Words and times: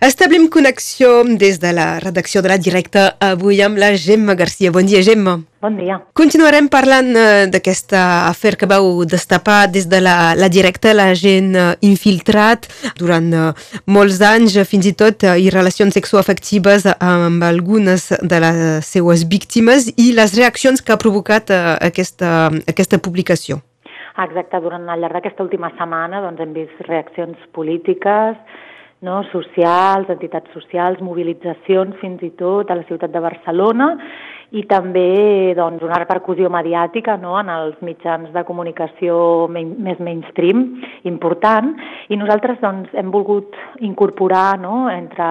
Establim 0.00 0.46
connexió 0.46 1.24
des 1.24 1.58
de 1.58 1.72
la 1.72 1.98
redacció 1.98 2.38
de 2.40 2.48
la 2.52 2.56
directa 2.56 3.16
avui 3.18 3.58
amb 3.66 3.80
la 3.82 3.96
Gemma 3.98 4.36
Garcia. 4.38 4.70
Bon 4.70 4.86
dia, 4.86 5.00
Gemma. 5.02 5.40
Bon 5.58 5.74
dia. 5.74 5.96
Continuarem 6.14 6.68
parlant 6.70 7.08
uh, 7.18 7.48
d'aquesta 7.50 8.28
afer 8.28 8.52
que 8.54 8.68
vau 8.70 9.02
destapar 9.02 9.66
des 9.66 9.88
de 9.90 9.98
la, 9.98 10.36
la 10.38 10.46
directa, 10.48 10.92
la 10.94 11.08
gent 11.18 11.50
uh, 11.58 11.72
infiltrat 11.82 12.68
durant 13.00 13.26
uh, 13.34 13.48
molts 13.90 14.22
anys, 14.22 14.54
fins 14.70 14.86
i 14.86 14.94
tot 14.94 15.26
i 15.34 15.50
relacions 15.50 15.98
sexoafectives 15.98 16.86
amb 16.94 17.42
algunes 17.42 18.12
de 18.22 18.40
les 18.46 18.86
seues 18.86 19.26
víctimes 19.26 19.90
i 19.96 20.12
les 20.14 20.38
reaccions 20.38 20.78
que 20.78 20.94
ha 20.94 21.00
provocat 21.02 21.50
aquesta, 21.50 22.52
aquesta 22.70 23.02
publicació. 23.02 23.58
Exacte, 24.22 24.62
durant 24.62 24.86
al 24.86 25.02
llarg 25.02 25.18
d'aquesta 25.18 25.42
última 25.42 25.74
setmana 25.74 26.22
doncs, 26.22 26.38
hem 26.38 26.54
vist 26.54 26.86
reaccions 26.86 27.50
polítiques, 27.50 28.38
no? 29.06 29.22
socials, 29.32 30.10
entitats 30.10 30.50
socials, 30.56 31.02
mobilitzacions 31.04 31.96
fins 32.02 32.22
i 32.26 32.32
tot 32.38 32.70
a 32.70 32.78
la 32.78 32.86
ciutat 32.88 33.14
de 33.14 33.22
Barcelona 33.22 33.94
i 34.56 34.62
també 34.64 35.52
doncs, 35.56 35.82
una 35.84 35.98
repercussió 36.00 36.48
mediàtica 36.48 37.18
no? 37.20 37.34
en 37.36 37.50
els 37.52 37.76
mitjans 37.84 38.30
de 38.32 38.44
comunicació 38.48 39.46
main, 39.52 39.74
més 39.84 39.98
mainstream 40.00 40.62
important 41.10 41.74
i 42.08 42.16
nosaltres 42.16 42.60
doncs, 42.62 42.94
hem 42.96 43.12
volgut 43.12 43.58
incorporar 43.84 44.56
no? 44.62 44.86
Entre, 44.88 45.28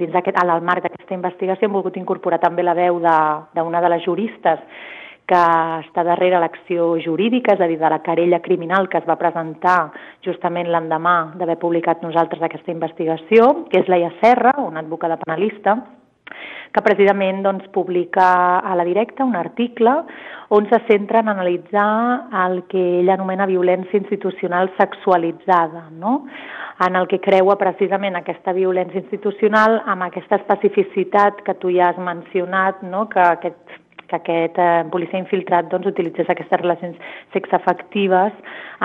dins 0.00 0.18
aquest, 0.18 0.40
al 0.42 0.64
marc 0.66 0.88
d'aquesta 0.88 1.14
investigació 1.14 1.68
hem 1.68 1.78
volgut 1.78 2.00
incorporar 2.00 2.42
també 2.42 2.66
la 2.66 2.74
veu 2.74 2.98
d'una 2.98 3.46
de, 3.54 3.84
de 3.86 3.94
les 3.94 4.04
juristes 4.04 4.66
que 5.28 5.40
està 5.86 6.04
darrere 6.04 6.40
l'acció 6.42 6.92
jurídica, 7.00 7.54
és 7.54 7.62
a 7.62 7.68
dir, 7.70 7.78
de 7.80 7.90
la 7.90 8.02
querella 8.04 8.42
criminal 8.44 8.88
que 8.88 8.98
es 8.98 9.08
va 9.08 9.18
presentar 9.20 9.92
justament 10.26 10.68
l'endemà 10.68 11.16
d'haver 11.38 11.58
publicat 11.62 12.02
nosaltres 12.02 12.42
aquesta 12.42 12.74
investigació, 12.74 13.66
que 13.70 13.82
és 13.82 13.88
Laia 13.88 14.12
Serra, 14.20 14.56
una 14.60 14.82
advocada 14.82 15.20
penalista, 15.22 15.78
que 16.72 16.80
precisament 16.80 17.42
doncs, 17.44 17.68
publica 17.72 18.58
a 18.58 18.74
la 18.76 18.84
directa 18.84 19.24
un 19.24 19.36
article 19.36 19.92
on 20.56 20.68
se 20.70 20.80
centra 20.88 21.20
en 21.20 21.28
analitzar 21.28 22.28
el 22.46 22.62
que 22.68 22.80
ella 23.00 23.14
anomena 23.14 23.46
violència 23.46 24.00
institucional 24.00 24.72
sexualitzada, 24.78 25.88
no? 25.90 26.26
en 26.84 26.96
el 26.96 27.06
que 27.06 27.20
creua 27.20 27.58
precisament 27.60 28.16
aquesta 28.18 28.54
violència 28.56 29.02
institucional 29.02 29.82
amb 29.86 30.08
aquesta 30.08 30.40
especificitat 30.40 31.44
que 31.46 31.54
tu 31.60 31.70
ja 31.70 31.92
has 31.92 32.00
mencionat, 32.00 32.82
no? 32.82 33.06
que 33.12 33.20
aquest 33.20 33.76
que 34.12 34.20
aquest 34.20 34.58
eh, 34.60 34.84
policia 34.92 35.20
infiltrat 35.20 35.70
doncs, 35.72 35.88
utilitzés 35.90 36.28
aquestes 36.30 36.60
relacions 36.60 37.00
sexafectives 37.32 38.36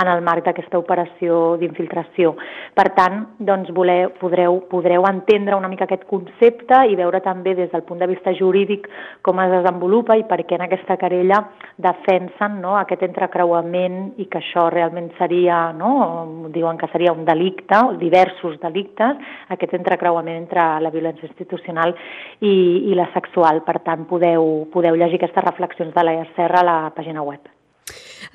en 0.01 0.11
el 0.11 0.21
marc 0.25 0.45
d'aquesta 0.45 0.79
operació 0.79 1.57
d'infiltració. 1.61 2.35
Per 2.77 2.87
tant, 2.97 3.23
doncs, 3.39 3.71
voleu, 3.75 4.13
podreu, 4.21 4.61
podreu 4.71 5.05
entendre 5.09 5.57
una 5.57 5.69
mica 5.71 5.87
aquest 5.87 6.05
concepte 6.09 6.83
i 6.87 6.97
veure 6.99 7.21
també 7.25 7.55
des 7.57 7.71
del 7.73 7.83
punt 7.87 7.99
de 8.01 8.09
vista 8.09 8.33
jurídic 8.37 8.87
com 9.25 9.41
es 9.43 9.51
desenvolupa 9.51 10.17
i 10.17 10.25
per 10.29 10.43
què 10.45 10.57
en 10.57 10.67
aquesta 10.67 10.97
querella 11.01 11.41
defensen 11.81 12.59
no, 12.61 12.75
aquest 12.77 13.03
entrecreuament 13.07 14.13
i 14.21 14.27
que 14.31 14.41
això 14.41 14.67
realment 14.73 15.09
seria, 15.17 15.71
no, 15.77 16.47
diuen 16.53 16.77
que 16.77 16.89
seria 16.93 17.13
un 17.13 17.25
delicte, 17.25 17.81
diversos 18.01 18.59
delictes, 18.61 19.17
aquest 19.53 19.73
entrecreuament 19.77 20.37
entre 20.37 20.67
la 20.83 20.93
violència 20.93 21.27
institucional 21.29 21.95
i, 22.39 22.53
i 22.91 22.97
la 22.97 23.07
sexual. 23.13 23.63
Per 23.65 23.79
tant, 23.85 24.05
podeu, 24.09 24.67
podeu 24.73 24.97
llegir 24.97 25.16
aquestes 25.19 25.45
reflexions 25.45 25.93
de 25.95 26.05
la 26.07 26.15
Serra 26.35 26.63
a 26.63 26.67
la 26.67 26.77
pàgina 26.95 27.25
web. 27.25 27.51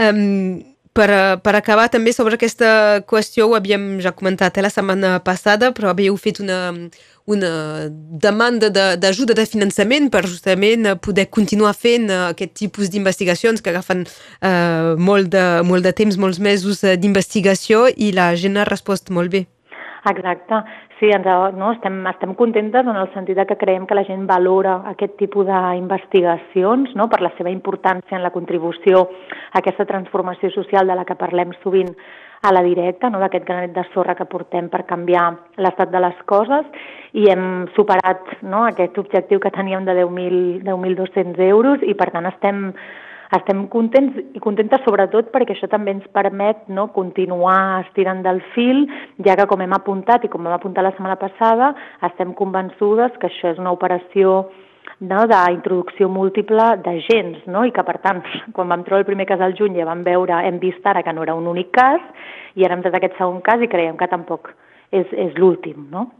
Um, 0.00 0.60
per, 0.92 1.08
per 1.40 1.54
acabar 1.56 1.86
també 1.88 2.12
sobre 2.12 2.36
aquesta 2.36 3.00
qüestió, 3.08 3.46
ho 3.48 3.56
havíem 3.56 3.96
ja 4.04 4.12
comentat 4.12 4.58
eh, 4.58 4.64
la 4.64 4.70
setmana 4.72 5.14
passada, 5.24 5.70
però 5.72 5.88
havíeu 5.88 6.18
fet 6.20 6.42
una, 6.44 6.58
una 7.24 7.52
demanda 8.24 8.68
d'ajuda 8.68 9.32
de, 9.32 9.40
de 9.40 9.48
finançament 9.48 10.10
per 10.12 10.26
justament 10.26 10.90
poder 11.00 11.30
continuar 11.32 11.72
fent 11.78 12.10
aquest 12.12 12.52
tipus 12.60 12.92
d'investigacions 12.92 13.64
que 13.64 13.72
agafen 13.72 14.04
eh, 14.04 14.92
molt, 14.98 15.32
de, 15.32 15.46
molt 15.64 15.88
de 15.88 15.94
temps, 15.96 16.20
molts 16.20 16.42
mesos 16.44 16.84
d'investigació 16.84 17.86
i 17.96 18.12
la 18.12 18.34
gent 18.36 18.60
ha 18.60 18.68
respost 18.68 19.08
molt 19.08 19.32
bé. 19.32 19.46
Exacte. 20.12 20.60
Sí, 21.02 21.08
ens, 21.10 21.24
no, 21.58 21.72
estem, 21.74 21.96
estem 22.06 22.30
contentes 22.38 22.86
en 22.86 22.94
el 22.94 23.08
sentit 23.10 23.40
que 23.48 23.56
creiem 23.58 23.88
que 23.90 23.96
la 23.98 24.04
gent 24.06 24.22
valora 24.28 24.76
aquest 24.86 25.16
tipus 25.18 25.48
d'investigacions 25.48 26.92
no, 26.94 27.08
per 27.10 27.18
la 27.26 27.32
seva 27.34 27.50
importància 27.50 28.14
en 28.14 28.22
la 28.22 28.30
contribució 28.30 29.00
a 29.50 29.58
aquesta 29.58 29.82
transformació 29.88 30.52
social 30.54 30.86
de 30.86 30.94
la 30.94 31.02
que 31.02 31.18
parlem 31.18 31.56
sovint 31.64 31.90
a 32.46 32.54
la 32.54 32.62
directa, 32.62 33.10
no, 33.10 33.18
d'aquest 33.18 33.50
granet 33.50 33.74
de 33.74 33.82
sorra 33.90 34.14
que 34.14 34.30
portem 34.30 34.70
per 34.70 34.84
canviar 34.86 35.26
l'estat 35.58 35.90
de 35.90 36.06
les 36.06 36.22
coses. 36.30 36.70
I 37.18 37.26
hem 37.34 37.66
superat 37.74 38.36
no, 38.46 38.62
aquest 38.70 39.02
objectiu 39.02 39.42
que 39.42 39.50
teníem 39.50 39.82
de 39.82 39.98
10.200 40.04 41.34
10 41.34 41.48
euros 41.50 41.82
i 41.82 41.98
per 41.98 42.12
tant 42.14 42.30
estem 42.30 42.68
estem 43.36 43.64
contents 43.72 44.18
i 44.36 44.40
contentes 44.44 44.82
sobretot 44.84 45.30
perquè 45.32 45.54
això 45.54 45.68
també 45.72 45.94
ens 45.96 46.08
permet 46.12 46.66
no, 46.68 46.88
continuar 46.96 47.82
estirant 47.86 48.22
del 48.24 48.42
fil, 48.52 48.84
ja 49.24 49.36
que 49.38 49.46
com 49.48 49.62
hem 49.64 49.72
apuntat 49.76 50.26
i 50.26 50.32
com 50.32 50.44
vam 50.44 50.58
apuntar 50.58 50.84
la 50.84 50.92
setmana 50.92 51.16
passada, 51.20 51.72
estem 52.08 52.34
convençudes 52.38 53.16
que 53.20 53.30
això 53.30 53.54
és 53.54 53.62
una 53.62 53.72
operació 53.72 54.42
no, 55.00 55.24
d'introducció 55.30 56.08
múltiple 56.12 56.68
d'agents, 56.84 57.46
no? 57.50 57.64
i 57.66 57.72
que 57.74 57.84
per 57.86 57.98
tant, 58.04 58.22
quan 58.56 58.70
vam 58.70 58.84
trobar 58.86 59.02
el 59.02 59.08
primer 59.08 59.26
cas 59.30 59.42
al 59.42 59.56
juny 59.58 59.78
ja 59.80 59.88
vam 59.88 60.04
veure, 60.06 60.42
hem 60.46 60.60
vist 60.62 60.86
ara 60.86 61.02
que 61.02 61.14
no 61.16 61.24
era 61.26 61.36
un 61.38 61.48
únic 61.50 61.72
cas, 61.74 62.02
i 62.54 62.66
ara 62.66 62.76
hem 62.76 62.84
tret 62.84 62.98
aquest 63.00 63.16
segon 63.18 63.40
cas 63.44 63.62
i 63.62 63.70
creiem 63.70 63.96
que 63.96 64.10
tampoc 64.10 64.52
és, 64.92 65.08
és 65.12 65.38
l'últim, 65.40 65.88
no? 65.90 66.10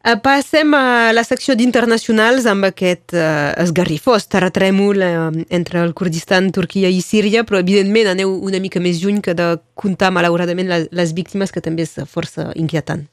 Eh, 0.00 0.16
passem 0.24 0.72
a 0.72 1.12
la 1.12 1.20
secció 1.28 1.52
d'internacionals 1.52 2.46
amb 2.48 2.64
aquest 2.70 3.12
uh, 3.12 3.52
esgarrifós 3.60 4.24
terratrèmol 4.32 5.02
uh, 5.04 5.26
entre 5.52 5.82
el 5.84 5.92
Kurdistan, 5.92 6.48
Turquia 6.56 6.88
i 6.88 7.02
Síria, 7.04 7.42
però 7.44 7.60
evidentment 7.60 8.08
aneu 8.08 8.32
una 8.32 8.62
mica 8.64 8.80
més 8.80 9.02
lluny 9.02 9.18
que 9.20 9.34
de 9.36 9.50
comptar 9.76 10.08
malauradament 10.16 10.72
les, 10.72 10.86
les 10.88 11.12
víctimes, 11.12 11.52
que 11.52 11.60
també 11.60 11.84
és 11.84 11.92
força 12.08 12.48
inquietant. 12.56 13.04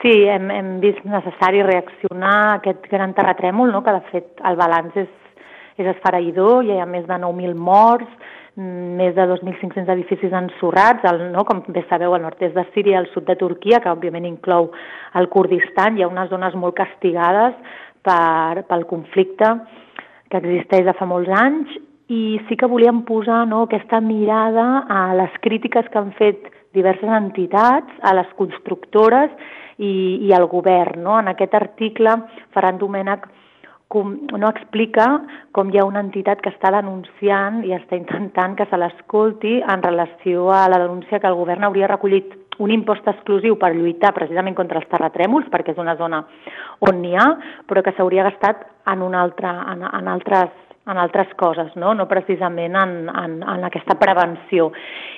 Sí, 0.00 0.14
hem, 0.32 0.48
hem 0.48 0.70
vist 0.80 1.04
necessari 1.04 1.60
reaccionar 1.60 2.32
a 2.38 2.56
aquest 2.56 2.88
gran 2.88 3.12
terratrèmol, 3.12 3.76
no? 3.76 3.84
que 3.84 3.92
de 3.92 4.02
fet 4.08 4.44
el 4.48 4.56
balanç 4.56 4.96
és, 5.04 5.12
és 5.76 5.92
esfereïdor, 5.92 6.64
hi 6.64 6.80
ha 6.80 6.88
més 6.88 7.04
de 7.04 7.20
9.000 7.20 7.52
morts, 7.68 8.23
més 8.56 9.14
de 9.16 9.24
2.500 9.26 9.88
edificis 9.96 10.34
ensorrats, 10.34 11.02
el, 11.10 11.24
no, 11.32 11.42
com 11.46 11.62
bé 11.74 11.82
sabeu, 11.88 12.14
al 12.14 12.22
nord-est 12.22 12.54
de 12.54 12.64
Síria 12.74 13.00
al 13.00 13.08
sud 13.10 13.26
de 13.26 13.34
Turquia, 13.40 13.80
que 13.82 13.90
òbviament 13.90 14.28
inclou 14.28 14.70
el 15.18 15.28
Kurdistan. 15.32 15.98
Hi 15.98 16.04
ha 16.04 16.10
unes 16.10 16.30
zones 16.30 16.54
molt 16.54 16.76
castigades 16.78 17.56
per, 18.06 18.62
pel 18.68 18.86
conflicte 18.86 19.56
que 20.30 20.38
existeix 20.38 20.86
de 20.86 20.94
fa 20.98 21.08
molts 21.08 21.32
anys 21.34 21.74
i 22.14 22.38
sí 22.48 22.56
que 22.60 22.68
volíem 22.68 23.02
posar 23.08 23.42
no, 23.48 23.64
aquesta 23.64 24.00
mirada 24.04 24.84
a 24.90 25.14
les 25.18 25.34
crítiques 25.42 25.88
que 25.90 25.98
han 25.98 26.12
fet 26.18 26.50
diverses 26.74 27.10
entitats, 27.10 27.90
a 28.02 28.12
les 28.14 28.28
constructores 28.38 29.32
i, 29.78 30.20
i 30.26 30.34
al 30.36 30.46
govern. 30.50 31.02
No? 31.06 31.18
En 31.18 31.30
aquest 31.32 31.54
article, 31.58 32.18
Ferran 32.54 32.78
Domènech 32.78 33.26
com, 33.88 34.14
no 34.32 34.50
explica 34.50 35.06
com 35.54 35.70
hi 35.70 35.78
ha 35.78 35.86
una 35.86 36.02
entitat 36.04 36.40
que 36.42 36.52
està 36.54 36.72
denunciant 36.74 37.62
i 37.66 37.74
està 37.76 37.98
intentant 37.98 38.56
que 38.58 38.66
se 38.70 38.80
l'escolti 38.80 39.58
en 39.60 39.84
relació 39.84 40.48
a 40.54 40.64
la 40.70 40.80
denúncia 40.82 41.20
que 41.20 41.30
el 41.30 41.38
govern 41.38 41.68
hauria 41.68 41.90
recollit. 41.90 42.32
Un 42.62 42.70
impost 42.70 43.06
exclusiu 43.10 43.56
per 43.58 43.72
lluitar 43.74 44.12
precisament 44.14 44.54
contra 44.54 44.78
els 44.78 44.90
terratrèmols, 44.90 45.48
perquè 45.50 45.74
és 45.74 45.80
una 45.82 45.96
zona 45.98 46.22
on 46.86 47.00
n'hi 47.02 47.16
ha, 47.18 47.30
però 47.66 47.82
que 47.82 47.94
s'hauria 47.96 48.26
gastat 48.28 48.62
en, 48.92 49.02
una 49.02 49.24
altra, 49.24 49.56
en, 49.72 49.82
en, 49.88 50.10
altres, 50.12 50.52
en 50.86 51.00
altres 51.02 51.32
coses, 51.40 51.74
no, 51.74 51.94
no 51.98 52.06
precisament 52.06 52.78
en, 52.78 52.94
en, 53.10 53.36
en 53.42 53.66
aquesta 53.66 53.98
prevenció. 53.98 54.70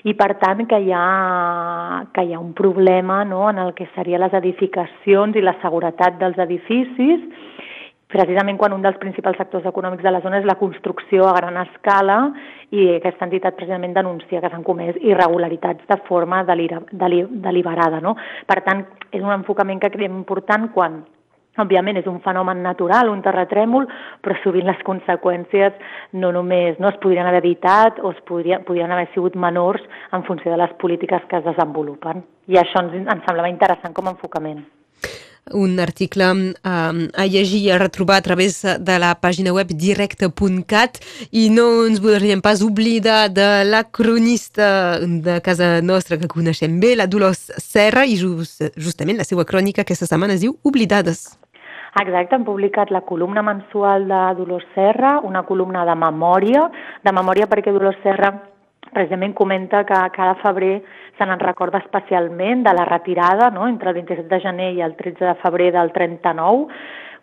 I 0.08 0.16
per 0.16 0.32
tant 0.40 0.64
que 0.70 0.80
hi 0.80 0.92
ha, 0.96 2.06
que 2.14 2.24
hi 2.24 2.32
ha 2.32 2.40
un 2.40 2.54
problema 2.56 3.22
no, 3.28 3.44
en 3.50 3.60
el 3.66 3.74
que 3.76 3.88
serien 3.94 4.24
les 4.24 4.36
edificacions 4.40 5.36
i 5.36 5.44
la 5.44 5.58
seguretat 5.60 6.16
dels 6.22 6.40
edificis, 6.46 7.20
precisament 8.10 8.58
quan 8.58 8.74
un 8.76 8.84
dels 8.84 8.98
principals 9.02 9.38
sectors 9.40 9.66
econòmics 9.66 10.04
de 10.04 10.12
la 10.14 10.20
zona 10.22 10.38
és 10.38 10.46
la 10.46 10.58
construcció 10.60 11.26
a 11.26 11.34
gran 11.38 11.58
escala 11.64 12.20
i 12.70 12.86
aquesta 12.96 13.26
entitat 13.26 13.58
precisament 13.58 13.96
denuncia 13.96 14.40
que 14.40 14.50
s'han 14.52 14.64
comès 14.66 14.98
irregularitats 15.02 15.86
de 15.88 15.98
forma 16.06 16.44
deliberada. 16.46 18.00
No? 18.00 18.16
Per 18.46 18.60
tant, 18.62 18.86
és 19.10 19.22
un 19.22 19.34
enfocament 19.34 19.82
que 19.82 19.90
creiem 19.90 20.16
important 20.22 20.70
quan 20.74 21.04
Òbviament 21.56 21.96
és 21.96 22.08
un 22.10 22.18
fenomen 22.20 22.58
natural, 22.60 23.08
un 23.08 23.22
terratrèmol, 23.24 23.86
però 24.20 24.36
sovint 24.42 24.66
les 24.68 24.82
conseqüències 24.84 25.78
no 26.20 26.28
només 26.36 26.76
no 26.82 26.90
es 26.90 26.98
podrien 27.00 27.24
haver 27.24 27.40
evitat 27.40 28.00
o 28.02 28.12
es 28.12 28.20
podrien, 28.28 28.64
podrien 28.68 28.92
haver 28.92 29.08
sigut 29.14 29.38
menors 29.40 29.80
en 30.12 30.24
funció 30.28 30.52
de 30.52 30.60
les 30.60 30.74
polítiques 30.82 31.24
que 31.30 31.40
es 31.40 31.46
desenvolupen. 31.48 32.24
I 32.52 32.60
això 32.60 32.84
ens, 32.84 32.98
ens 33.06 33.24
semblava 33.24 33.48
interessant 33.48 33.96
com 33.96 34.06
a 34.10 34.12
enfocament. 34.12 34.66
Un 35.52 35.78
article 35.78 36.24
um, 36.32 36.54
a 37.14 37.26
llegir 37.26 37.60
i 37.62 37.70
a 37.70 37.78
retrobar 37.78 38.16
a 38.16 38.22
través 38.22 38.62
de 38.62 38.98
la 38.98 39.14
pàgina 39.20 39.52
web 39.54 39.70
directe.cat 39.70 40.98
i 41.30 41.46
no 41.54 41.86
ens 41.86 42.00
voldríem 42.02 42.42
pas 42.42 42.62
oblidar 42.66 43.28
de 43.30 43.64
la 43.64 43.84
cronista 43.84 44.98
de 45.00 45.40
casa 45.40 45.80
nostra 45.82 46.18
que 46.18 46.30
coneixem 46.30 46.80
bé, 46.80 46.96
la 46.96 47.06
Dolors 47.06 47.52
Serra, 47.62 48.04
i 48.06 48.16
just, 48.18 48.64
justament 48.76 49.18
la 49.18 49.28
seva 49.28 49.46
crònica 49.46 49.86
aquesta 49.86 50.08
setmana 50.08 50.34
es 50.34 50.42
diu 50.42 50.56
Oblidades. 50.66 51.38
Exacte, 51.96 52.36
hem 52.36 52.44
publicat 52.44 52.90
la 52.92 53.00
columna 53.06 53.40
mensual 53.40 54.04
de 54.10 54.20
Dolors 54.36 54.66
Serra, 54.74 55.20
una 55.24 55.46
columna 55.46 55.86
de 55.88 55.94
memòria, 55.96 56.66
de 57.06 57.14
memòria 57.14 57.46
perquè 57.48 57.72
Dolors 57.72 58.02
Serra 58.02 58.34
precisament 58.92 59.34
comenta 59.34 59.84
que 59.84 59.98
cada 60.14 60.36
febrer 60.42 60.82
se 61.16 61.26
n'en 61.26 61.40
recorda 61.40 61.80
especialment 61.82 62.64
de 62.66 62.74
la 62.74 62.84
retirada, 62.84 63.50
no?, 63.50 63.66
entre 63.68 63.90
el 63.90 63.98
27 64.02 64.28
de 64.28 64.40
gener 64.40 64.72
i 64.74 64.82
el 64.84 64.96
13 64.96 65.24
de 65.24 65.34
febrer 65.42 65.72
del 65.72 65.92
39, 65.92 66.66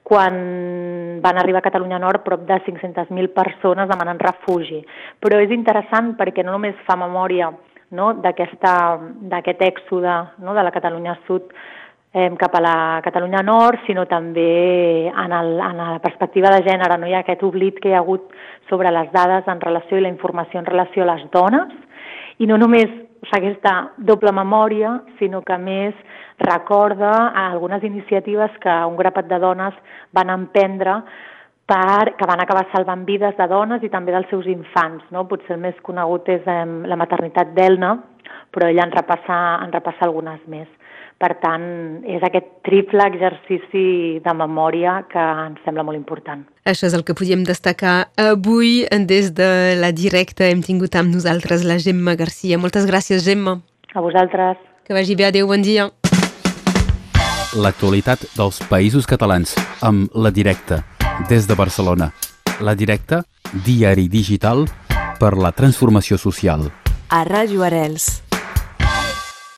quan 0.03 1.21
van 1.23 1.37
arribar 1.39 1.61
a 1.61 1.67
Catalunya 1.69 1.99
Nord 1.99 2.25
prop 2.25 2.41
de 2.47 2.57
500.000 2.65 3.29
persones 3.33 3.87
demanant 3.87 4.19
refugi. 4.19 4.81
Però 5.19 5.39
és 5.39 5.53
interessant 5.55 6.17
perquè 6.19 6.43
no 6.43 6.51
només 6.51 6.75
fa 6.87 6.97
memòria 6.99 7.53
no, 7.95 8.11
d'aquest 8.19 9.61
èxode 9.63 10.17
no, 10.43 10.53
de 10.53 10.63
la 10.65 10.73
Catalunya 10.75 11.15
Sud 11.27 11.53
eh, 12.13 12.29
cap 12.37 12.55
a 12.55 12.61
la 12.61 12.75
Catalunya 13.03 13.41
Nord, 13.43 13.81
sinó 13.87 14.05
també 14.05 15.09
en, 15.09 15.33
el, 15.33 15.55
en 15.59 15.81
la 15.81 15.99
perspectiva 15.99 16.51
de 16.53 16.61
gènere. 16.63 16.97
No 16.97 17.09
hi 17.09 17.17
ha 17.17 17.23
aquest 17.25 17.43
oblit 17.43 17.81
que 17.81 17.89
hi 17.89 17.97
ha 17.97 18.03
hagut 18.05 18.29
sobre 18.69 18.91
les 18.93 19.09
dades 19.11 19.47
en 19.49 19.61
relació 19.61 19.97
i 19.97 20.05
la 20.05 20.13
informació 20.13 20.61
en 20.61 20.69
relació 20.69 21.03
a 21.03 21.15
les 21.15 21.25
dones, 21.33 21.73
i 22.39 22.47
no 22.49 22.57
només 22.57 22.89
fa 23.29 23.39
aquesta 23.39 23.73
doble 23.97 24.33
memòria, 24.35 24.97
sinó 25.19 25.41
que 25.41 25.57
més 25.57 25.93
recorda 26.39 27.31
algunes 27.47 27.83
iniciatives 27.83 28.51
que 28.61 28.73
un 28.87 28.97
grapat 28.97 29.29
de 29.29 29.39
dones 29.39 29.75
van 30.11 30.29
emprendre 30.33 30.97
per, 31.65 32.15
que 32.17 32.27
van 32.27 32.41
acabar 32.43 32.65
salvant 32.73 33.05
vides 33.07 33.37
de 33.37 33.47
dones 33.47 33.83
i 33.83 33.89
també 33.89 34.11
dels 34.11 34.27
seus 34.29 34.47
infants. 34.51 35.05
No? 35.15 35.27
Potser 35.29 35.55
el 35.55 35.63
més 35.63 35.77
conegut 35.85 36.27
és 36.29 36.43
eh, 36.47 36.63
la 36.89 36.99
maternitat 36.99 37.53
d'Elna, 37.55 37.95
però 38.53 38.67
ella 38.69 38.87
en 38.87 38.91
repassa, 38.91 39.39
en 39.63 39.71
repassa 39.71 40.05
algunes 40.05 40.41
més. 40.51 40.67
Per 41.23 41.37
tant, 41.39 41.63
és 42.03 42.19
aquest 42.25 42.49
triple 42.67 43.05
exercici 43.07 44.19
de 44.19 44.31
memòria 44.35 44.97
que 45.07 45.21
ens 45.45 45.61
sembla 45.63 45.85
molt 45.87 45.95
important. 45.95 46.41
Això 46.67 46.89
és 46.89 46.95
el 46.97 47.05
que 47.07 47.15
podíem 47.15 47.45
destacar 47.47 48.09
avui 48.19 48.81
des 49.07 49.29
de 49.37 49.47
la 49.79 49.93
directa. 49.95 50.49
Hem 50.51 50.59
tingut 50.65 50.97
amb 50.99 51.15
nosaltres 51.15 51.63
la 51.63 51.77
Gemma 51.79 52.17
Garcia. 52.19 52.59
Moltes 52.59 52.83
gràcies, 52.89 53.23
Gemma. 53.23 53.61
A 53.95 54.03
vosaltres. 54.03 54.59
Que 54.83 54.91
vagi 54.91 55.15
bé. 55.15 55.29
Adéu, 55.29 55.47
bon 55.47 55.63
dia. 55.63 55.87
L'actualitat 57.55 58.27
dels 58.35 58.59
països 58.67 59.07
catalans 59.07 59.55
amb 59.79 60.11
La 60.17 60.33
Directa, 60.33 60.81
des 61.29 61.47
de 61.47 61.55
Barcelona. 61.55 62.11
La 62.59 62.75
Directa, 62.75 63.23
diari 63.63 64.09
digital 64.09 64.65
per 65.21 65.37
la 65.37 65.55
transformació 65.55 66.19
social. 66.19 66.67
A 67.13 67.23
Ràdio 67.23 67.63
Arels. 67.63 68.23